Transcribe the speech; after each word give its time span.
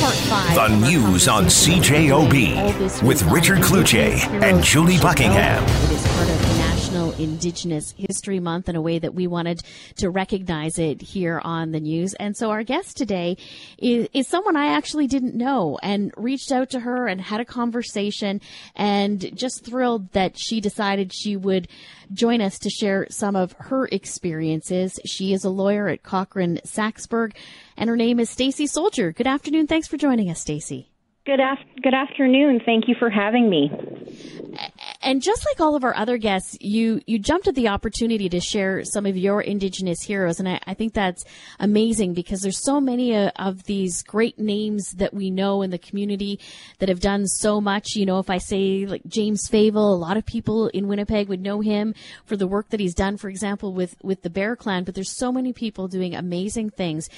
The 0.00 0.68
news 0.80 1.28
on 1.28 1.44
CJOB 1.44 3.02
with 3.02 3.22
Richard 3.24 3.58
Cloutier 3.58 4.16
and 4.42 4.64
Julie 4.64 4.96
Buckingham. 4.96 5.62
National 6.90 7.12
Indigenous 7.20 7.94
History 7.96 8.40
Month 8.40 8.68
in 8.68 8.74
a 8.74 8.82
way 8.82 8.98
that 8.98 9.14
we 9.14 9.28
wanted 9.28 9.60
to 9.98 10.10
recognize 10.10 10.76
it 10.76 11.00
here 11.00 11.40
on 11.44 11.70
the 11.70 11.78
news. 11.78 12.14
And 12.14 12.36
so 12.36 12.50
our 12.50 12.64
guest 12.64 12.96
today 12.96 13.36
is, 13.78 14.08
is 14.12 14.26
someone 14.26 14.56
I 14.56 14.74
actually 14.74 15.06
didn't 15.06 15.36
know 15.36 15.78
and 15.84 16.12
reached 16.16 16.50
out 16.50 16.68
to 16.70 16.80
her 16.80 17.06
and 17.06 17.20
had 17.20 17.38
a 17.38 17.44
conversation 17.44 18.40
and 18.74 19.30
just 19.38 19.64
thrilled 19.64 20.10
that 20.14 20.36
she 20.36 20.60
decided 20.60 21.12
she 21.12 21.36
would 21.36 21.68
join 22.12 22.40
us 22.40 22.58
to 22.58 22.70
share 22.70 23.06
some 23.08 23.36
of 23.36 23.52
her 23.60 23.86
experiences. 23.92 24.98
She 25.04 25.32
is 25.32 25.44
a 25.44 25.50
lawyer 25.50 25.86
at 25.86 26.02
Cochrane 26.02 26.58
Saxberg 26.64 27.36
and 27.76 27.88
her 27.88 27.96
name 27.96 28.18
is 28.18 28.30
Stacey 28.30 28.66
Soldier. 28.66 29.12
Good 29.12 29.28
afternoon. 29.28 29.68
Thanks 29.68 29.86
for 29.86 29.96
joining 29.96 30.28
us, 30.28 30.40
Stacey. 30.40 30.90
Good, 31.24 31.38
af- 31.38 31.82
good 31.84 31.94
afternoon. 31.94 32.62
Thank 32.66 32.88
you 32.88 32.96
for 32.98 33.10
having 33.10 33.48
me. 33.48 33.70
And 35.02 35.22
just 35.22 35.46
like 35.46 35.60
all 35.60 35.76
of 35.76 35.84
our 35.84 35.96
other 35.96 36.18
guests, 36.18 36.58
you, 36.60 37.00
you 37.06 37.18
jumped 37.18 37.48
at 37.48 37.54
the 37.54 37.68
opportunity 37.68 38.28
to 38.28 38.40
share 38.40 38.84
some 38.84 39.06
of 39.06 39.16
your 39.16 39.40
Indigenous 39.40 40.02
heroes. 40.02 40.38
And 40.38 40.48
I, 40.48 40.60
I 40.66 40.74
think 40.74 40.92
that's 40.92 41.24
amazing 41.58 42.12
because 42.12 42.40
there's 42.40 42.62
so 42.62 42.80
many 42.80 43.16
uh, 43.16 43.30
of 43.36 43.64
these 43.64 44.02
great 44.02 44.38
names 44.38 44.92
that 44.92 45.14
we 45.14 45.30
know 45.30 45.62
in 45.62 45.70
the 45.70 45.78
community 45.78 46.38
that 46.80 46.90
have 46.90 47.00
done 47.00 47.26
so 47.26 47.62
much. 47.62 47.94
You 47.94 48.04
know, 48.04 48.18
if 48.18 48.28
I 48.28 48.38
say 48.38 48.84
like 48.84 49.02
James 49.06 49.48
Favel, 49.48 49.76
a 49.76 49.96
lot 49.96 50.18
of 50.18 50.26
people 50.26 50.68
in 50.68 50.86
Winnipeg 50.86 51.28
would 51.28 51.40
know 51.40 51.60
him 51.60 51.94
for 52.26 52.36
the 52.36 52.46
work 52.46 52.68
that 52.68 52.80
he's 52.80 52.94
done, 52.94 53.16
for 53.16 53.30
example, 53.30 53.72
with, 53.72 53.96
with 54.02 54.20
the 54.20 54.30
Bear 54.30 54.54
Clan, 54.54 54.84
but 54.84 54.94
there's 54.94 55.16
so 55.16 55.32
many 55.32 55.54
people 55.54 55.88
doing 55.88 56.14
amazing 56.14 56.70
things 56.70 57.08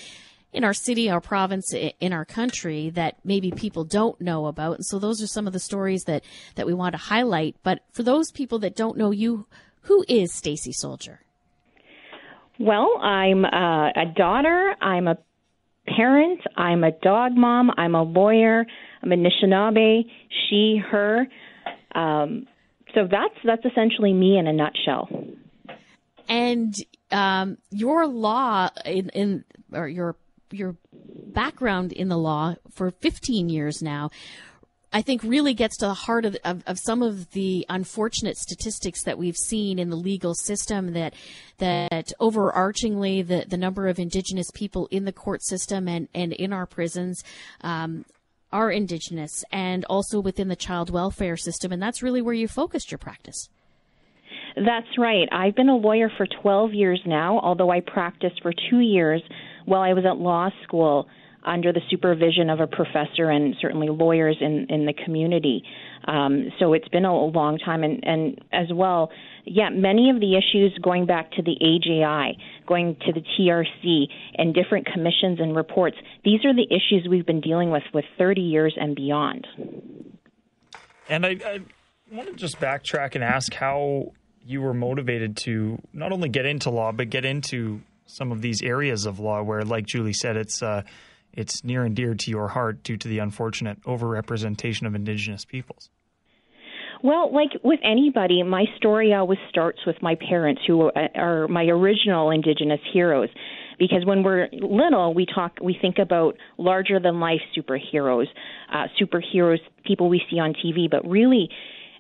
in 0.53 0.65
our 0.65 0.75
city, 0.75 1.09
our 1.09 1.21
province, 1.21 1.73
in 1.73 2.13
our 2.13 2.25
country 2.25 2.91
that 2.91 3.17
maybe 3.25 3.51
people 3.51 3.85
don't 3.85 4.21
know 4.21 4.47
about. 4.47 4.77
And 4.77 4.87
so 4.87 4.99
those 4.99 5.23
are 5.23 5.27
some 5.27 5.47
of 5.47 5.53
the 5.53 5.59
stories 5.59 6.05
that, 6.05 6.25
that 6.57 6.67
we 6.67 6.75
want 6.75 6.93
to 6.93 6.99
highlight. 6.99 7.57
But 7.63 7.81
for 7.93 8.03
those 8.03 8.31
people 8.31 8.59
that 8.61 8.77
don't 8.77 8.99
know 8.99 9.11
you, 9.11 9.47
who 9.83 10.05
is 10.09 10.33
Stacey 10.33 10.73
Soldier? 10.73 11.21
Well, 12.59 12.99
I'm 13.01 13.45
uh, 13.45 13.89
a 13.91 14.07
daughter. 14.15 14.75
I'm 14.81 15.09
a 15.09 15.17
parent. 15.89 16.41
I'm 16.57 16.85
a 16.85 16.93
dog 16.93 17.33
mom. 17.33 17.71
I'm 17.77 17.95
a 17.95 18.03
lawyer. 18.03 18.67
I'm 19.03 19.13
a 19.13 19.17
Anishinaabe. 19.17 20.05
She, 20.49 20.81
her. 20.91 21.27
Um, 21.95 22.47
so 22.95 23.09
that's 23.11 23.35
that's 23.45 23.65
essentially 23.65 24.13
me 24.13 24.39
in 24.39 24.47
a 24.47 24.53
nutshell. 24.53 25.09
And 26.29 26.75
um, 27.11 27.59
your 27.71 28.07
law 28.07 28.69
in, 28.85 29.09
in 29.11 29.45
or 29.73 29.89
your 29.89 30.15
your 30.53 30.77
background 30.93 31.93
in 31.93 32.09
the 32.09 32.19
law 32.19 32.55
for 32.71 32.91
15 32.91 33.49
years 33.49 33.83
now, 33.83 34.11
I 34.93 35.01
think 35.01 35.23
really 35.23 35.55
gets 35.55 35.79
to 35.79 35.87
the 35.87 35.95
heart 35.95 36.27
of, 36.27 36.37
of, 36.45 36.63
of, 36.67 36.79
some 36.79 37.03
of 37.03 37.31
the 37.31 37.65
unfortunate 37.71 38.37
statistics 38.37 39.05
that 39.05 39.17
we've 39.17 39.37
seen 39.37 39.79
in 39.79 39.89
the 39.89 39.97
legal 39.97 40.35
system 40.35 40.93
that 40.93 41.15
that 41.59 42.13
overarchingly 42.21 43.27
the, 43.27 43.47
the 43.49 43.57
number 43.57 43.89
of 43.89 43.99
indigenous 43.99 44.51
people 44.53 44.89
in 44.91 45.05
the 45.05 45.13
court 45.13 45.43
system 45.43 45.89
and, 45.89 46.09
and 46.15 46.33
in 46.35 46.53
our 46.53 46.67
prisons 46.67 47.25
um, 47.63 48.05
are 48.53 48.71
indigenous 48.71 49.45
and 49.51 49.85
also 49.87 50.21
within 50.21 50.49
the 50.49 50.57
child 50.57 50.91
welfare 50.91 51.39
system 51.39 51.73
and 51.73 51.83
that's 51.83 52.03
really 52.03 52.21
where 52.21 52.35
you 52.35 52.47
focused 52.47 52.91
your 52.91 52.99
practice. 52.99 53.49
That's 54.55 54.99
right. 54.99 55.27
I've 55.33 55.55
been 55.55 55.71
a 55.71 55.77
lawyer 55.77 56.11
for 56.19 56.27
12 56.43 56.75
years 56.75 57.01
now, 57.07 57.39
although 57.41 57.71
I 57.71 57.81
practiced 57.81 58.43
for 58.43 58.53
two 58.71 58.81
years 58.81 59.23
while 59.65 59.83
I 59.83 59.93
was 59.93 60.05
at 60.05 60.17
law 60.17 60.51
school 60.65 61.09
under 61.45 61.73
the 61.73 61.81
supervision 61.91 62.51
of 62.51 62.61
a 62.61 62.67
professor 62.67 63.31
and 63.31 63.55
certainly 63.61 63.89
lawyers 63.89 64.37
in, 64.41 64.67
in 64.69 64.87
the 64.87 64.93
community. 64.93 65.63
Um, 66.05 66.51
so 66.59 66.73
it's 66.73 66.89
been 66.89 67.05
a, 67.05 67.13
long 67.13 67.59
time. 67.59 67.83
And, 67.83 68.05
and 68.05 68.41
as 68.53 68.67
well, 68.73 69.11
yeah, 69.45 69.71
many 69.71 70.11
of 70.11 70.21
the 70.21 70.37
issues 70.37 70.77
going 70.83 71.07
back 71.07 71.33
to 71.33 71.43
the 71.43 71.57
AJI, 71.61 72.39
going 72.67 72.97
to 73.07 73.13
the 73.13 73.21
TRC, 73.21 74.05
and 74.37 74.55
different 74.55 74.87
commissions 74.87 75.41
and 75.41 75.57
reports, 75.57 75.97
these 76.25 76.45
are 76.45 76.55
the 76.55 76.67
issues 76.71 77.09
we've 77.09 77.27
been 77.27 77.41
dealing 77.41 77.71
with 77.71 77.83
with 77.93 78.05
30 78.19 78.41
years 78.41 78.77
and 78.79 78.95
beyond. 78.95 79.47
And 81.09 81.27
I, 81.27 81.37
I 81.45 81.61
want 82.11 82.29
to 82.29 82.35
just 82.35 82.61
backtrack 82.61 83.15
and 83.15 83.25
ask 83.25 83.53
how 83.55 84.13
you 84.45 84.61
were 84.61 84.75
motivated 84.75 85.37
to 85.39 85.79
not 85.93 86.13
only 86.13 86.29
get 86.29 86.47
into 86.47 86.71
law, 86.71 86.93
but 86.93 87.11
get 87.11 87.25
into 87.25 87.81
some 88.13 88.33
of 88.33 88.43
these 88.43 88.63
areas 88.63 89.07
of 89.07 89.19
law 89.19 89.43
where, 89.43 89.63
like 89.63 89.87
Julie 89.87 90.13
said, 90.13 90.37
it's 90.37 90.63
uh, 90.63 90.83
it's 91.33 91.65
near 91.65 91.85
and 91.85 91.97
dear 91.97 92.15
to 92.15 92.31
your 92.31 92.49
heart 92.49 92.83
due 92.83 92.97
to 92.97 93.09
the 93.09 93.19
unfortunate 93.19 93.83
overrepresentation 93.83 94.87
of 94.87 94.95
Indigenous 94.95 95.45
peoples? 95.45 95.91
Well, 97.03 97.33
like 97.33 97.51
with 97.65 97.81
anybody, 97.83 98.43
my 98.45 98.67
story 98.77 99.13
always 99.13 99.39
starts 99.49 99.81
with 99.87 99.97
my 100.03 100.15
parents, 100.15 100.63
who 100.67 100.91
are 101.17 101.49
my 101.49 101.65
original 101.65 102.31
Indigenous 102.31 102.81
heroes. 102.93 103.29
Because 103.79 104.05
when 104.05 104.23
we're 104.23 104.49
little, 104.53 105.13
we 105.13 105.27
talk, 105.27 105.57
we 105.61 105.77
think 105.81 105.99
about 105.99 106.37
larger 106.59 107.01
than 107.01 107.19
life 107.19 107.41
superheroes, 107.57 108.27
uh, 108.73 108.87
superheroes, 109.01 109.59
people 109.85 110.09
we 110.09 110.23
see 110.31 110.39
on 110.39 110.55
TV. 110.55 110.89
But 110.89 111.05
really, 111.09 111.49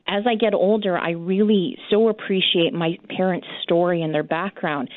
as 0.06 0.24
I 0.28 0.36
get 0.36 0.54
older, 0.54 0.96
I 0.96 1.10
really 1.10 1.76
so 1.90 2.08
appreciate 2.08 2.72
my 2.72 2.98
parents' 3.16 3.46
story 3.62 4.02
and 4.02 4.14
their 4.14 4.22
background 4.22 4.90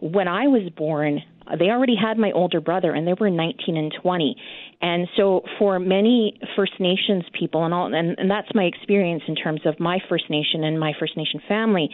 when 0.00 0.28
I 0.28 0.46
was 0.48 0.70
born, 0.76 1.20
they 1.58 1.66
already 1.66 1.96
had 1.96 2.16
my 2.18 2.32
older 2.32 2.60
brother, 2.60 2.92
and 2.92 3.06
they 3.06 3.14
were 3.18 3.30
19 3.30 3.76
and 3.76 3.92
20. 4.02 4.36
And 4.80 5.08
so, 5.16 5.42
for 5.58 5.78
many 5.78 6.38
First 6.56 6.72
Nations 6.78 7.24
people, 7.38 7.64
and 7.64 7.74
all, 7.74 7.92
and, 7.92 8.18
and 8.18 8.30
that's 8.30 8.48
my 8.54 8.64
experience 8.64 9.22
in 9.28 9.34
terms 9.34 9.60
of 9.64 9.78
my 9.80 9.98
First 10.08 10.30
Nation 10.30 10.64
and 10.64 10.78
my 10.78 10.92
First 10.98 11.16
Nation 11.16 11.40
family. 11.48 11.90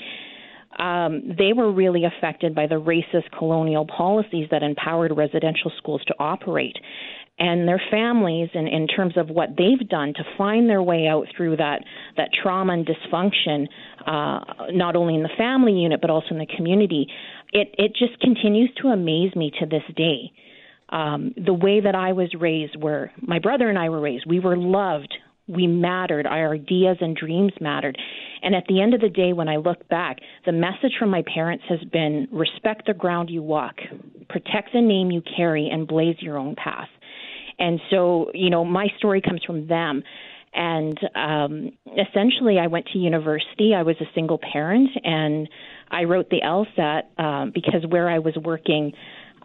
Um, 0.78 1.22
they 1.38 1.54
were 1.54 1.72
really 1.72 2.02
affected 2.04 2.54
by 2.54 2.66
the 2.66 2.74
racist 2.74 3.30
colonial 3.38 3.86
policies 3.86 4.46
that 4.50 4.62
empowered 4.62 5.16
residential 5.16 5.72
schools 5.78 6.02
to 6.08 6.14
operate 6.18 6.76
and 7.38 7.68
their 7.68 7.80
families 7.90 8.48
in, 8.54 8.66
in 8.66 8.86
terms 8.86 9.14
of 9.16 9.28
what 9.28 9.50
they've 9.58 9.86
done 9.88 10.14
to 10.14 10.22
find 10.38 10.70
their 10.70 10.82
way 10.82 11.06
out 11.06 11.26
through 11.36 11.56
that 11.56 11.82
that 12.16 12.30
trauma 12.42 12.72
and 12.72 12.86
dysfunction, 12.86 13.68
uh, 14.06 14.70
not 14.72 14.96
only 14.96 15.14
in 15.14 15.22
the 15.22 15.30
family 15.36 15.72
unit 15.72 16.00
but 16.00 16.08
also 16.08 16.28
in 16.30 16.38
the 16.38 16.48
community. 16.56 17.06
It 17.52 17.74
it 17.78 17.92
just 17.96 18.20
continues 18.20 18.70
to 18.82 18.88
amaze 18.88 19.34
me 19.34 19.52
to 19.60 19.66
this 19.66 19.82
day. 19.96 20.32
Um, 20.88 21.34
the 21.36 21.52
way 21.54 21.80
that 21.80 21.96
I 21.96 22.12
was 22.12 22.32
raised, 22.38 22.76
where 22.80 23.12
my 23.20 23.40
brother 23.40 23.68
and 23.68 23.78
I 23.78 23.88
were 23.88 24.00
raised, 24.00 24.24
we 24.24 24.38
were 24.38 24.56
loved, 24.56 25.12
we 25.48 25.66
mattered, 25.66 26.26
our 26.26 26.54
ideas 26.54 26.98
and 27.00 27.16
dreams 27.16 27.52
mattered. 27.60 27.98
And 28.42 28.54
at 28.54 28.64
the 28.68 28.80
end 28.80 28.94
of 28.94 29.00
the 29.00 29.08
day, 29.08 29.32
when 29.32 29.48
I 29.48 29.56
look 29.56 29.88
back, 29.88 30.18
the 30.44 30.52
message 30.52 30.92
from 30.98 31.10
my 31.10 31.22
parents 31.32 31.64
has 31.68 31.80
been 31.92 32.28
respect 32.30 32.86
the 32.86 32.94
ground 32.94 33.30
you 33.30 33.42
walk, 33.42 33.76
protect 34.28 34.72
the 34.72 34.80
name 34.80 35.10
you 35.10 35.22
carry, 35.36 35.68
and 35.68 35.88
blaze 35.88 36.16
your 36.20 36.38
own 36.38 36.54
path. 36.54 36.88
And 37.58 37.80
so, 37.90 38.30
you 38.34 38.50
know, 38.50 38.64
my 38.64 38.88
story 38.98 39.20
comes 39.20 39.42
from 39.44 39.66
them. 39.66 40.02
And 40.56 40.98
um, 41.14 41.70
essentially, 42.08 42.58
I 42.58 42.66
went 42.66 42.86
to 42.94 42.98
university. 42.98 43.74
I 43.76 43.82
was 43.82 43.96
a 44.00 44.06
single 44.14 44.38
parent, 44.38 44.88
and 45.04 45.46
I 45.90 46.04
wrote 46.04 46.30
the 46.30 46.40
LSAT 46.42 47.02
uh, 47.18 47.50
because 47.52 47.84
where 47.86 48.08
I 48.08 48.20
was 48.20 48.34
working, 48.42 48.92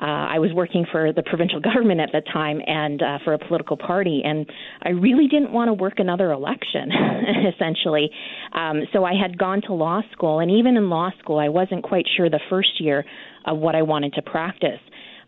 uh, 0.01 0.05
I 0.05 0.39
was 0.39 0.51
working 0.53 0.85
for 0.89 1.11
the 1.11 1.21
provincial 1.21 1.59
government 1.73 1.99
at 1.99 2.13
the 2.13 2.21
time 2.31 2.61
and 2.65 3.01
uh, 3.01 3.19
for 3.25 3.33
a 3.33 3.37
political 3.37 3.75
party, 3.75 4.21
and 4.23 4.49
I 4.81 4.91
really 4.91 5.27
didn't 5.27 5.51
want 5.51 5.67
to 5.67 5.73
work 5.73 5.95
another 5.97 6.31
election, 6.31 6.89
essentially. 7.53 8.09
Um, 8.53 8.83
so 8.93 9.03
I 9.03 9.13
had 9.13 9.37
gone 9.37 9.61
to 9.63 9.73
law 9.73 10.01
school, 10.13 10.39
and 10.39 10.49
even 10.49 10.77
in 10.77 10.89
law 10.89 11.09
school, 11.19 11.39
I 11.39 11.49
wasn't 11.49 11.83
quite 11.83 12.05
sure 12.15 12.29
the 12.29 12.39
first 12.49 12.79
year 12.79 13.03
of 13.45 13.57
what 13.57 13.75
I 13.75 13.81
wanted 13.81 14.13
to 14.13 14.21
practice. 14.21 14.79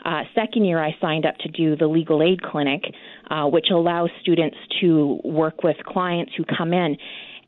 Uh, 0.04 0.24
second 0.36 0.66
year, 0.66 0.84
I 0.84 0.96
signed 1.00 1.26
up 1.26 1.38
to 1.40 1.50
do 1.50 1.76
the 1.76 1.88
legal 1.88 2.22
aid 2.22 2.42
clinic, 2.42 2.84
uh, 3.30 3.46
which 3.46 3.68
allows 3.72 4.10
students 4.22 4.58
to 4.82 5.20
work 5.24 5.64
with 5.64 5.78
clients 5.86 6.34
who 6.36 6.44
come 6.46 6.74
in. 6.74 6.98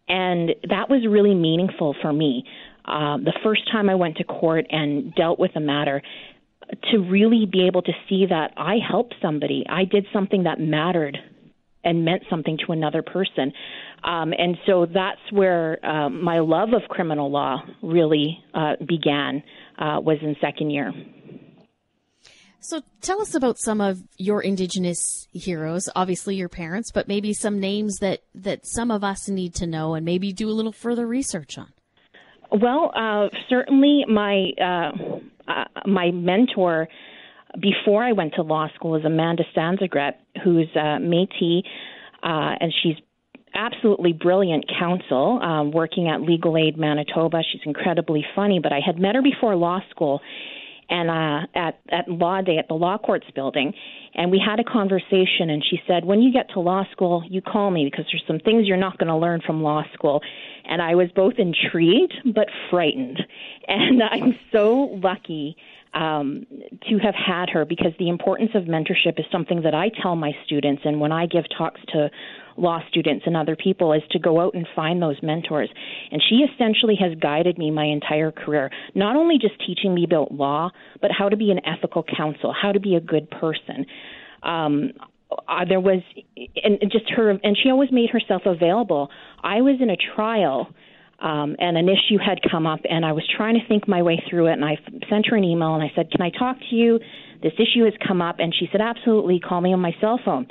And 0.07 0.52
that 0.69 0.90
was 0.90 1.06
really 1.10 1.36
meaningful 1.36 1.96
for 2.02 2.13
me. 2.13 2.46
Uh, 2.86 3.18
the 3.18 3.34
first 3.44 3.69
time 3.72 3.90
I 3.90 3.96
went 3.96 4.18
to 4.18 4.24
court 4.24 4.66
and 4.69 5.13
dealt 5.16 5.40
with 5.40 5.52
a 5.56 5.60
matter, 5.60 6.02
to 6.92 6.98
really 6.98 7.46
be 7.46 7.68
able 7.68 7.81
to 7.84 7.92
see 8.10 8.25
that 8.28 8.52
I 8.57 8.78
helped 8.88 9.16
somebody, 9.22 9.66
I 9.69 9.86
did 9.86 10.06
something 10.12 10.44
that 10.44 10.60
mattered 10.60 11.18
and 11.84 12.04
meant 12.04 12.24
something 12.30 12.57
to 12.66 12.72
another 12.72 13.04
person. 13.04 13.54
Um, 14.04 14.34
and 14.38 14.57
so 14.66 14.88
that's 14.92 15.22
where 15.31 15.84
uh, 15.86 16.10
my 16.10 16.40
love 16.40 16.69
of 16.74 16.81
criminal 16.90 17.31
law 17.31 17.62
really 17.84 18.44
uh, 18.54 18.74
began, 18.88 19.44
uh, 19.78 20.00
was 20.02 20.18
in 20.22 20.36
second 20.42 20.72
year. 20.72 20.92
So 22.68 22.82
tell 23.00 23.22
us 23.22 23.36
about 23.36 23.60
some 23.60 23.80
of 23.80 24.02
your 24.18 24.42
indigenous 24.42 25.28
heroes, 25.32 25.88
obviously 25.96 26.36
your 26.36 26.50
parents, 26.50 26.92
but 26.92 27.08
maybe 27.08 27.32
some 27.32 27.60
names 27.60 27.98
that, 27.98 28.22
that 28.34 28.66
some 28.66 28.90
of 28.90 29.04
us 29.04 29.30
need 29.30 29.54
to 29.56 29.68
know 29.68 29.94
and 29.94 30.04
maybe 30.04 30.34
do 30.34 30.50
a 30.50 30.52
little 30.52 30.72
further 30.72 31.06
research 31.06 31.60
on. 31.60 31.68
Well, 32.52 32.92
uh, 32.96 33.28
certainly 33.50 34.06
my 34.08 34.50
uh, 34.60 34.92
uh, 35.48 35.66
my 35.86 36.10
mentor 36.10 36.88
before 37.60 38.04
I 38.04 38.14
went 38.14 38.34
to 38.36 38.42
law 38.42 38.68
school 38.74 38.96
is 38.96 39.06
Amanda 39.06 39.44
Sansregret, 39.56 40.14
who's 40.44 40.68
uh, 40.76 40.98
Métis, 41.00 41.62
uh, 42.24 42.56
and 42.60 42.74
she's 42.82 42.96
absolutely 43.54 44.12
brilliant 44.14 44.66
counsel 44.80 45.40
um, 45.44 45.72
working 45.72 46.08
at 46.08 46.22
Legal 46.22 46.58
Aid 46.58 46.78
Manitoba. 46.78 47.44
She's 47.52 47.62
incredibly 47.64 48.26
funny, 48.36 48.60
but 48.62 48.74
I 48.74 48.80
had 48.84 48.98
met 48.98 49.14
her 49.14 49.22
before 49.22 49.56
law 49.56 49.82
school 49.92 50.20
and 50.90 51.10
uh, 51.10 51.48
at 51.56 51.80
at 51.90 52.08
law 52.08 52.42
day 52.42 52.58
at 52.58 52.68
the 52.68 52.74
law 52.74 52.98
courts 52.98 53.26
building, 53.36 53.74
and 54.14 54.32
we 54.32 54.42
had 54.44 54.60
a 54.60 54.64
conversation. 54.64 55.50
And 55.50 55.64
she 55.64 55.80
said, 55.88 56.06
"When 56.06 56.22
you 56.22 56.32
get 56.32 56.50
to 56.52 56.60
law 56.60 56.84
school, 56.92 57.24
you 57.30 57.42
call 57.42 57.72
me 57.72 57.86
because 57.86 58.06
there's 58.12 58.24
some 58.28 58.40
things 58.40 58.68
you're 58.68 58.78
not 58.78 58.98
going 58.98 59.10
to 59.10 59.18
learn 59.18 59.42
from 59.46 59.64
law 59.64 59.84
school." 59.94 60.22
And 60.68 60.82
I 60.82 60.96
was 60.96 61.10
both 61.16 61.36
intrigued 61.38 62.14
but 62.34 62.48
frightened, 62.70 63.22
and 63.68 64.02
I'm 64.12 64.38
so 64.52 65.00
lucky 65.02 65.58
um, 65.95 66.45
to 66.89 66.97
have 66.97 67.15
had 67.15 67.50
her 67.50 67.63
because 67.65 67.94
the 67.97 68.09
importance 68.09 68.51
of 68.53 68.63
mentorship 68.63 69.18
is 69.18 69.25
something 69.31 69.62
that 69.63 69.74
I 69.74 69.89
tell 70.01 70.15
my 70.15 70.33
students, 70.45 70.81
and 70.86 71.00
when 71.00 71.13
I 71.13 71.25
give 71.25 71.45
talks 71.57 71.80
to 71.94 72.09
law 72.57 72.80
students 72.89 73.24
and 73.25 73.36
other 73.36 73.56
people 73.56 73.94
is 73.94 74.01
to 74.12 74.19
go 74.19 74.42
out 74.42 74.53
and 74.53 74.68
find 74.75 75.01
those 75.01 75.18
mentors. 75.24 75.69
And 76.12 76.21
she 76.30 76.36
essentially 76.36 76.95
has 77.00 77.18
guided 77.19 77.57
me 77.57 77.71
my 77.71 77.86
entire 77.86 78.31
career, 78.31 78.69
not 78.94 79.15
only 79.15 79.38
just 79.39 79.56
teaching 79.65 79.94
me 79.94 80.03
about 80.03 80.33
law, 80.33 80.69
but 81.01 81.12
how 81.18 81.30
to 81.30 81.38
be 81.38 81.50
an 81.51 81.59
ethical 81.65 82.03
counsel, 82.03 82.53
how 82.53 82.71
to 82.71 82.80
be 82.80 82.95
a 82.95 83.01
good 83.01 83.30
person. 83.30 83.86
Um, 84.44 84.92
uh, 85.31 85.65
there 85.68 85.80
was, 85.80 86.01
and 86.63 86.80
just 86.92 87.09
her, 87.09 87.30
and 87.30 87.57
she 87.62 87.69
always 87.69 87.92
made 87.92 88.09
herself 88.09 88.44
available. 88.45 89.09
I 89.44 89.62
was 89.62 89.77
in 89.81 89.89
a 89.89 89.97
trial. 90.15 90.69
Um, 91.25 91.56
and 91.57 91.75
an 91.75 91.89
issue 91.89 92.19
had 92.24 92.39
come 92.51 92.68
up, 92.68 92.81
and 92.88 93.04
I 93.04 93.12
was 93.12 93.24
trying 93.36 93.56
to 93.56 93.68
think 93.68 93.88
my 93.88 94.04
way 94.04 94.24
through 94.30 94.45
it. 94.48 94.54
And 94.54 94.63
I 94.63 94.77
sent 95.10 95.25
her 95.25 95.36
an 95.36 95.44
email, 95.44 95.74
and 95.74 95.83
I 95.83 95.92
said, 95.95 96.12
"Can 96.12 96.22
I 96.22 96.30
talk 96.30 96.57
to 96.69 96.75
you? 96.75 97.00
This 97.42 97.54
issue 97.57 97.83
has 97.86 97.94
come 98.07 98.22
up." 98.22 98.36
And 98.38 98.54
she 98.54 98.69
said, 98.72 98.80
"Absolutely. 98.80 99.39
Call 99.39 99.60
me 99.60 99.74
on 99.74 99.80
my 99.80 99.95
cell 100.00 100.19
phone." 100.24 100.45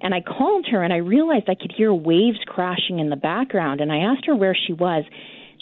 And 0.00 0.14
I 0.14 0.20
called 0.20 0.66
her 0.70 0.82
and 0.82 0.92
I 0.92 0.98
realized 0.98 1.48
I 1.48 1.54
could 1.54 1.72
hear 1.72 1.92
waves 1.92 2.38
crashing 2.46 2.98
in 2.98 3.08
the 3.08 3.16
background. 3.16 3.80
And 3.80 3.90
I 3.90 3.98
asked 3.98 4.26
her 4.26 4.34
where 4.34 4.54
she 4.54 4.72
was. 4.72 5.04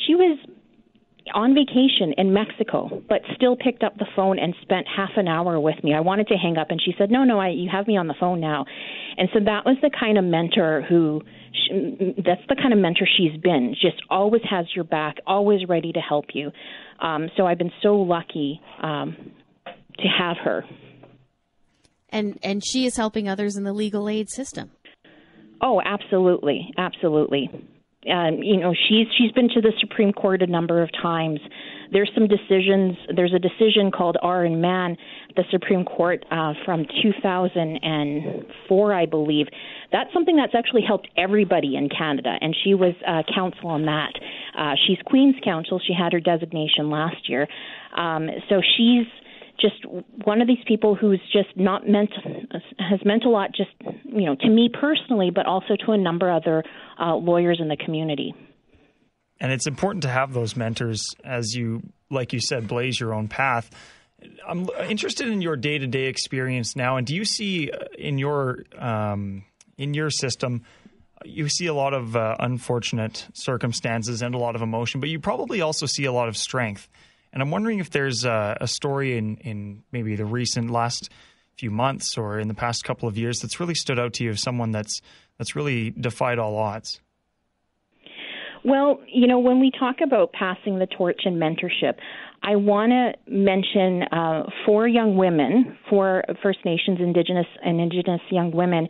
She 0.06 0.14
was 0.14 0.38
on 1.34 1.54
vacation 1.54 2.14
in 2.16 2.32
Mexico, 2.32 3.02
but 3.08 3.20
still 3.34 3.56
picked 3.56 3.82
up 3.82 3.96
the 3.98 4.06
phone 4.16 4.38
and 4.38 4.54
spent 4.62 4.86
half 4.88 5.10
an 5.16 5.28
hour 5.28 5.58
with 5.60 5.82
me. 5.82 5.92
I 5.92 6.00
wanted 6.00 6.28
to 6.28 6.34
hang 6.34 6.56
up, 6.56 6.70
and 6.70 6.81
she 6.81 6.94
said, 6.96 7.10
"No, 7.10 7.25
no, 7.25 7.38
I, 7.38 7.48
you 7.48 7.69
have 7.70 7.86
me 7.86 7.96
on 7.96 8.06
the 8.06 8.14
phone 8.19 8.40
now." 8.40 8.64
And 9.16 9.28
so 9.32 9.40
that 9.40 9.64
was 9.64 9.76
the 9.82 9.90
kind 9.90 10.19
of 10.19 10.25
mentor 10.25 10.82
who, 10.88 11.22
she, 11.52 12.14
that's 12.16 12.42
the 12.48 12.56
kind 12.56 12.72
of 12.72 12.78
mentor 12.78 13.06
she's 13.16 13.38
been. 13.40 13.75
Just 13.81 14.02
always 14.10 14.42
has 14.48 14.66
your 14.75 14.84
back, 14.84 15.16
always 15.26 15.69
ready 15.69 15.92
to 15.92 16.00
help 16.00 16.26
you. 16.34 16.50
Um, 17.00 17.28
so 17.36 17.46
I've 17.46 17.58
been 17.58 17.72
so 17.82 17.96
lucky 17.96 18.60
um, 18.82 19.16
to 19.98 20.08
have 20.08 20.36
her 20.44 20.64
and 22.14 22.38
and 22.42 22.64
she 22.64 22.86
is 22.86 22.96
helping 22.96 23.28
others 23.28 23.56
in 23.56 23.64
the 23.64 23.72
legal 23.72 24.08
aid 24.08 24.31
system. 24.31 24.70
Oh, 25.60 25.82
absolutely, 25.84 26.72
absolutely. 26.78 27.50
Um, 28.10 28.42
you 28.42 28.56
know, 28.58 28.74
she's 28.74 29.06
she's 29.16 29.32
been 29.32 29.48
to 29.50 29.60
the 29.60 29.72
Supreme 29.80 30.12
Court 30.12 30.42
a 30.42 30.46
number 30.46 30.82
of 30.82 30.90
times. 30.92 31.40
There's 31.92 32.10
some 32.14 32.26
decisions. 32.26 32.96
There's 33.14 33.32
a 33.32 33.38
decision 33.38 33.90
called 33.90 34.16
R 34.20 34.44
and 34.44 34.60
Mann, 34.60 34.96
the 35.36 35.44
Supreme 35.50 35.84
Court 35.84 36.24
uh, 36.30 36.54
from 36.64 36.86
2004, 37.02 38.94
I 38.94 39.06
believe. 39.06 39.46
That's 39.92 40.12
something 40.12 40.36
that's 40.36 40.54
actually 40.54 40.82
helped 40.86 41.08
everybody 41.16 41.76
in 41.76 41.88
Canada, 41.88 42.36
and 42.40 42.54
she 42.64 42.74
was 42.74 42.94
uh, 43.06 43.22
counsel 43.34 43.68
on 43.68 43.84
that. 43.86 44.12
Uh, 44.58 44.74
she's 44.86 44.98
Queen's 45.06 45.36
Counsel. 45.44 45.80
She 45.84 45.94
had 45.94 46.12
her 46.12 46.20
designation 46.20 46.90
last 46.90 47.28
year, 47.28 47.46
um, 47.96 48.28
so 48.48 48.60
she's 48.76 49.06
just 49.60 49.84
one 50.24 50.40
of 50.40 50.48
these 50.48 50.62
people 50.66 50.94
who's 50.94 51.20
just 51.32 51.56
not 51.56 51.88
meant 51.88 52.10
has 52.78 53.00
meant 53.04 53.24
a 53.24 53.28
lot 53.28 53.50
just 53.54 53.70
you 54.04 54.26
know 54.26 54.34
to 54.34 54.48
me 54.48 54.68
personally 54.72 55.30
but 55.30 55.46
also 55.46 55.76
to 55.84 55.92
a 55.92 55.98
number 55.98 56.30
of 56.30 56.42
other 56.42 56.64
uh, 57.00 57.14
lawyers 57.14 57.58
in 57.60 57.68
the 57.68 57.76
community. 57.76 58.34
And 59.40 59.52
it's 59.52 59.66
important 59.66 60.02
to 60.02 60.08
have 60.08 60.32
those 60.32 60.56
mentors 60.56 61.06
as 61.24 61.54
you 61.54 61.82
like 62.10 62.32
you 62.32 62.40
said 62.40 62.68
blaze 62.68 62.98
your 62.98 63.14
own 63.14 63.28
path. 63.28 63.70
I'm 64.46 64.68
interested 64.88 65.28
in 65.28 65.42
your 65.42 65.56
day-to-day 65.56 66.06
experience 66.06 66.76
now 66.76 66.96
and 66.96 67.06
do 67.06 67.14
you 67.14 67.24
see 67.24 67.70
uh, 67.70 67.84
in 67.98 68.18
your 68.18 68.64
um, 68.78 69.44
in 69.76 69.94
your 69.94 70.10
system 70.10 70.64
you 71.24 71.48
see 71.48 71.66
a 71.66 71.74
lot 71.74 71.94
of 71.94 72.16
uh, 72.16 72.36
unfortunate 72.38 73.26
circumstances 73.32 74.20
and 74.20 74.34
a 74.34 74.38
lot 74.38 74.56
of 74.56 74.62
emotion 74.62 75.00
but 75.00 75.08
you 75.10 75.20
probably 75.20 75.60
also 75.60 75.86
see 75.86 76.04
a 76.04 76.12
lot 76.12 76.28
of 76.28 76.36
strength 76.36 76.88
and 77.34 77.42
I'm 77.42 77.50
wondering 77.50 77.81
if 77.81 77.90
there's 77.90 78.25
a, 78.25 78.56
a 78.60 78.69
story 78.69 79.19
in, 79.19 79.36
in 79.38 79.82
maybe 79.90 80.14
the 80.14 80.25
recent 80.25 80.70
last 80.70 81.10
few 81.58 81.70
months 81.70 82.16
or 82.16 82.38
in 82.38 82.46
the 82.46 82.54
past 82.54 82.84
couple 82.84 83.08
of 83.08 83.19
years 83.19 83.40
that's 83.40 83.58
really 83.58 83.75
stood 83.75 83.98
out 83.98 84.14
to 84.14 84.25
you 84.25 84.31
of 84.31 84.38
someone 84.38 84.70
that's 84.70 85.02
that's 85.36 85.56
really 85.56 85.90
defied 85.90 86.38
all 86.38 86.56
odds. 86.56 87.00
Well, 88.64 89.00
you 89.12 89.26
know, 89.26 89.40
when 89.40 89.60
we 89.60 89.72
talk 89.78 89.96
about 90.02 90.32
passing 90.32 90.78
the 90.78 90.86
torch 90.86 91.22
and 91.25 91.36
mentorship, 91.36 91.94
I 92.42 92.56
want 92.56 92.92
to 92.92 93.12
mention 93.31 94.04
uh, 94.04 94.44
four 94.64 94.86
young 94.86 95.16
women, 95.16 95.76
four 95.90 96.22
First 96.40 96.60
Nations, 96.64 96.98
Indigenous, 97.00 97.46
and 97.64 97.81
Indigenous 97.81 98.22
young 98.31 98.52
women 98.52 98.88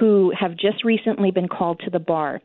who 0.00 0.32
have 0.38 0.56
just 0.56 0.84
recently 0.84 1.30
been 1.30 1.48
called 1.48 1.80
to 1.84 1.90
the 1.90 1.98
bar. 2.00 2.40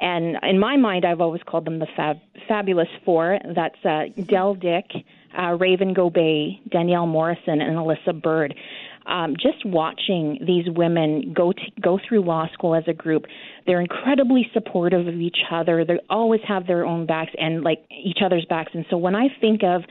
And 0.00 0.36
in 0.42 0.58
my 0.58 0.76
mind, 0.76 1.04
I've 1.04 1.20
always 1.20 1.42
called 1.46 1.66
them 1.66 1.78
the 1.78 1.86
fab, 1.94 2.16
Fabulous 2.48 2.88
Four. 3.04 3.38
That's 3.54 3.84
uh, 3.84 4.04
Del 4.24 4.54
Dick, 4.54 4.86
uh, 5.38 5.52
Raven 5.52 5.94
Gobay, 5.94 6.58
Danielle 6.70 7.06
Morrison, 7.06 7.60
and 7.60 7.76
Alyssa 7.76 8.20
Bird. 8.20 8.54
Um, 9.06 9.34
just 9.34 9.64
watching 9.64 10.38
these 10.46 10.64
women 10.68 11.32
go 11.34 11.52
to, 11.52 11.62
go 11.80 11.98
through 12.06 12.22
law 12.22 12.46
school 12.52 12.74
as 12.74 12.84
a 12.86 12.92
group, 12.92 13.24
they're 13.66 13.80
incredibly 13.80 14.48
supportive 14.52 15.06
of 15.06 15.14
each 15.14 15.38
other. 15.50 15.84
They 15.84 15.98
always 16.08 16.40
have 16.46 16.66
their 16.66 16.86
own 16.86 17.06
backs 17.06 17.32
and 17.38 17.62
like 17.62 17.84
each 17.90 18.18
other's 18.24 18.44
backs. 18.48 18.70
And 18.74 18.84
so 18.88 18.96
when 18.96 19.14
I 19.14 19.28
think 19.40 19.62
of 19.64 19.82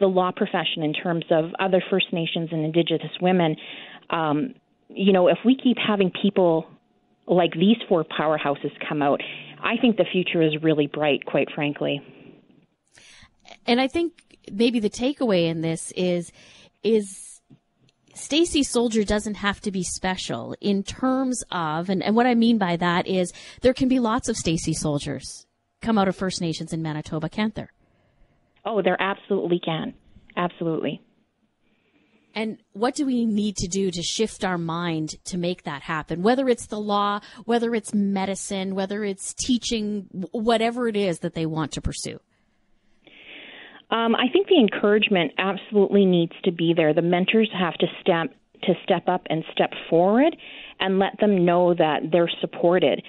the 0.00 0.06
law 0.06 0.30
profession 0.34 0.82
in 0.82 0.92
terms 0.92 1.24
of 1.30 1.50
other 1.58 1.82
First 1.90 2.12
Nations 2.12 2.50
and 2.52 2.64
Indigenous 2.64 3.10
women, 3.20 3.56
um, 4.10 4.54
you 4.88 5.12
know, 5.12 5.28
if 5.28 5.38
we 5.44 5.56
keep 5.56 5.76
having 5.78 6.10
people 6.22 6.66
like 7.26 7.52
these 7.52 7.76
four 7.88 8.04
powerhouses 8.04 8.70
come 8.88 9.02
out, 9.02 9.20
I 9.62 9.76
think 9.76 9.96
the 9.96 10.04
future 10.10 10.42
is 10.42 10.62
really 10.62 10.86
bright, 10.86 11.24
quite 11.26 11.48
frankly. 11.54 12.02
And 13.66 13.80
I 13.80 13.88
think 13.88 14.12
maybe 14.52 14.80
the 14.80 14.90
takeaway 14.90 15.48
in 15.48 15.60
this 15.60 15.92
is 15.96 16.32
is 16.82 17.40
Stacey 18.14 18.62
Soldier 18.62 19.04
doesn't 19.04 19.36
have 19.36 19.60
to 19.60 19.70
be 19.70 19.82
special 19.82 20.54
in 20.60 20.82
terms 20.82 21.42
of, 21.52 21.88
and, 21.88 22.02
and 22.02 22.16
what 22.16 22.26
I 22.26 22.34
mean 22.34 22.58
by 22.58 22.76
that 22.76 23.06
is 23.06 23.32
there 23.62 23.74
can 23.74 23.88
be 23.88 24.00
lots 24.00 24.28
of 24.28 24.36
Stacey 24.36 24.72
Soldiers 24.72 25.46
come 25.80 25.98
out 25.98 26.08
of 26.08 26.16
First 26.16 26.40
Nations 26.40 26.72
in 26.72 26.82
Manitoba, 26.82 27.28
can't 27.28 27.54
there? 27.54 27.72
Oh, 28.64 28.82
there 28.82 29.00
absolutely 29.00 29.60
can. 29.60 29.94
Absolutely. 30.36 31.00
And 32.38 32.58
what 32.72 32.94
do 32.94 33.04
we 33.04 33.26
need 33.26 33.56
to 33.56 33.66
do 33.66 33.90
to 33.90 34.00
shift 34.00 34.44
our 34.44 34.58
mind 34.58 35.16
to 35.24 35.36
make 35.36 35.64
that 35.64 35.82
happen? 35.82 36.22
Whether 36.22 36.48
it's 36.48 36.66
the 36.66 36.78
law, 36.78 37.18
whether 37.46 37.74
it's 37.74 37.92
medicine, 37.92 38.76
whether 38.76 39.02
it's 39.02 39.34
teaching, 39.34 40.06
whatever 40.30 40.86
it 40.86 40.94
is 40.94 41.18
that 41.18 41.34
they 41.34 41.46
want 41.46 41.72
to 41.72 41.80
pursue. 41.80 42.20
Um, 43.90 44.14
I 44.14 44.28
think 44.32 44.46
the 44.46 44.60
encouragement 44.60 45.32
absolutely 45.36 46.06
needs 46.06 46.34
to 46.44 46.52
be 46.52 46.74
there. 46.76 46.94
The 46.94 47.02
mentors 47.02 47.50
have 47.58 47.74
to 47.74 47.88
step 48.00 48.32
to 48.62 48.74
step 48.84 49.08
up 49.08 49.22
and 49.28 49.42
step 49.52 49.72
forward, 49.90 50.36
and 50.78 51.00
let 51.00 51.18
them 51.18 51.44
know 51.44 51.74
that 51.74 52.02
they're 52.12 52.30
supported. 52.40 53.02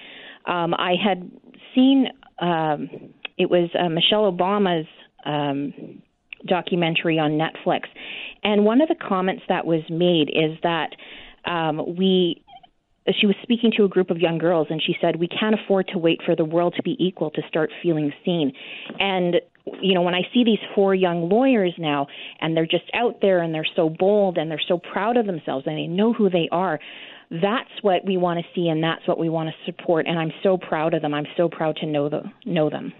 Um, 0.46 0.74
I 0.74 0.94
had 1.00 1.30
seen 1.76 2.08
um, 2.40 3.12
it 3.38 3.48
was 3.48 3.70
uh, 3.78 3.88
Michelle 3.88 4.32
Obama's 4.32 4.88
um, 5.24 6.02
documentary 6.46 7.18
on 7.18 7.32
Netflix, 7.32 7.82
and 8.42 8.64
one 8.64 8.80
of 8.80 8.88
the 8.88 8.94
comments 8.94 9.42
that 9.48 9.66
was 9.66 9.82
made 9.90 10.30
is 10.30 10.58
that 10.62 10.90
um, 11.46 11.96
we 11.96 12.42
she 13.18 13.26
was 13.26 13.36
speaking 13.42 13.72
to 13.76 13.84
a 13.84 13.88
group 13.88 14.10
of 14.10 14.18
young 14.18 14.38
girls 14.38 14.68
and 14.70 14.80
she 14.80 14.94
said 15.00 15.16
we 15.16 15.26
can't 15.26 15.54
afford 15.54 15.88
to 15.88 15.98
wait 15.98 16.20
for 16.24 16.36
the 16.36 16.44
world 16.44 16.74
to 16.76 16.82
be 16.82 16.96
equal 16.98 17.30
to 17.30 17.42
start 17.48 17.70
feeling 17.82 18.12
seen. 18.24 18.52
And 18.98 19.36
you 19.82 19.94
know 19.94 20.02
when 20.02 20.14
i 20.14 20.22
see 20.32 20.42
these 20.42 20.58
four 20.74 20.94
young 20.94 21.28
lawyers 21.28 21.74
now 21.78 22.06
and 22.40 22.56
they're 22.56 22.66
just 22.66 22.90
out 22.94 23.20
there 23.20 23.40
and 23.40 23.54
they're 23.54 23.66
so 23.76 23.88
bold 23.88 24.38
and 24.38 24.50
they're 24.50 24.60
so 24.66 24.78
proud 24.78 25.16
of 25.16 25.26
themselves 25.26 25.66
and 25.66 25.76
they 25.76 25.86
know 25.86 26.12
who 26.12 26.30
they 26.30 26.48
are 26.50 26.80
that's 27.30 27.70
what 27.82 28.04
we 28.04 28.16
want 28.16 28.40
to 28.40 28.44
see 28.54 28.68
and 28.68 28.82
that's 28.82 29.06
what 29.06 29.18
we 29.18 29.28
want 29.28 29.48
to 29.48 29.54
support. 29.70 30.06
And 30.06 30.18
i'm 30.18 30.32
so 30.42 30.56
proud 30.56 30.94
of 30.94 31.02
them. 31.02 31.14
I'm 31.14 31.26
so 31.36 31.48
proud 31.48 31.76
to 31.76 31.86
know 31.86 32.08
the 32.08 32.22
know 32.44 32.70
them 32.70 32.92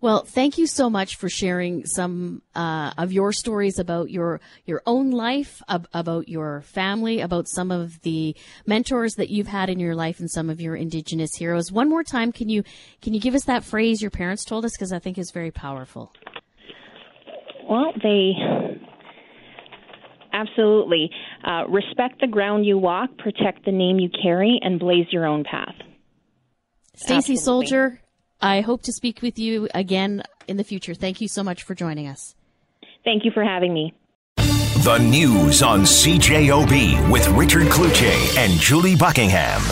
well, 0.00 0.24
thank 0.24 0.58
you 0.58 0.66
so 0.66 0.88
much 0.88 1.16
for 1.16 1.28
sharing 1.28 1.84
some 1.84 2.42
uh, 2.54 2.92
of 2.96 3.12
your 3.12 3.32
stories 3.32 3.78
about 3.78 4.10
your 4.10 4.40
your 4.64 4.82
own 4.86 5.10
life, 5.10 5.60
ab- 5.68 5.88
about 5.92 6.28
your 6.28 6.62
family, 6.62 7.20
about 7.20 7.48
some 7.48 7.70
of 7.70 8.00
the 8.02 8.36
mentors 8.66 9.14
that 9.14 9.28
you've 9.28 9.48
had 9.48 9.68
in 9.68 9.80
your 9.80 9.96
life, 9.96 10.20
and 10.20 10.30
some 10.30 10.50
of 10.50 10.60
your 10.60 10.76
Indigenous 10.76 11.34
heroes. 11.34 11.72
One 11.72 11.88
more 11.88 12.04
time, 12.04 12.30
can 12.30 12.48
you 12.48 12.62
can 13.02 13.12
you 13.12 13.20
give 13.20 13.34
us 13.34 13.44
that 13.44 13.64
phrase 13.64 14.00
your 14.00 14.12
parents 14.12 14.44
told 14.44 14.64
us 14.64 14.72
because 14.72 14.92
I 14.92 15.00
think 15.00 15.18
it's 15.18 15.32
very 15.32 15.50
powerful. 15.50 16.12
Well, 17.68 17.92
they 18.02 18.34
Absolutely. 20.32 21.10
Uh, 21.44 21.66
respect 21.68 22.20
the 22.20 22.26
ground 22.26 22.64
you 22.64 22.78
walk, 22.78 23.10
protect 23.18 23.64
the 23.64 23.72
name 23.72 23.98
you 23.98 24.08
carry, 24.22 24.60
and 24.62 24.78
blaze 24.78 25.06
your 25.10 25.26
own 25.26 25.42
path. 25.42 25.74
Stacey 26.94 27.36
Soldier, 27.36 28.00
I 28.40 28.60
hope 28.60 28.82
to 28.82 28.92
speak 28.92 29.20
with 29.22 29.38
you 29.38 29.68
again 29.74 30.22
in 30.46 30.56
the 30.56 30.64
future. 30.64 30.94
Thank 30.94 31.20
you 31.20 31.28
so 31.28 31.42
much 31.42 31.62
for 31.62 31.74
joining 31.74 32.06
us. 32.06 32.34
Thank 33.04 33.24
you 33.24 33.30
for 33.32 33.44
having 33.44 33.72
me. 33.74 33.94
The 34.36 34.98
news 34.98 35.62
on 35.62 35.80
CJOB 35.80 37.10
with 37.10 37.28
Richard 37.30 37.66
Cloutier 37.66 38.38
and 38.38 38.52
Julie 38.60 38.96
Buckingham. 38.96 39.62